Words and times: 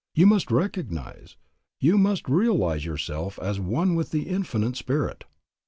You 0.15 0.25
must 0.25 0.49
recognize, 0.49 1.35
you 1.79 1.95
must 1.95 2.27
realize 2.27 2.85
yourself 2.85 3.37
as 3.37 3.59
one 3.59 3.93
with 3.93 4.15
Infinite 4.15 4.75
Spirit. 4.75 5.25